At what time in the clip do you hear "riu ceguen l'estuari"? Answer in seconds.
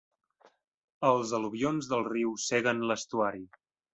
2.09-3.45